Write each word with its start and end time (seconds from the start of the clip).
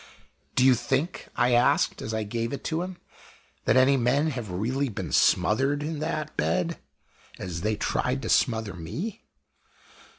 "Do 0.55 0.65
you 0.65 0.73
think," 0.73 1.27
I 1.35 1.51
asked, 1.53 2.01
as 2.01 2.11
I 2.11 2.23
gave 2.23 2.53
it 2.53 2.63
to 2.63 2.81
him, 2.81 2.97
"that 3.65 3.77
any 3.77 3.97
men 3.97 4.31
have 4.31 4.49
really 4.49 4.89
been 4.89 5.11
smothered 5.11 5.83
in 5.83 5.99
that 5.99 6.35
bed, 6.35 6.79
as 7.37 7.61
they 7.61 7.75
tried 7.75 8.23
to 8.23 8.29
smother 8.29 8.73
_me? 8.73 9.19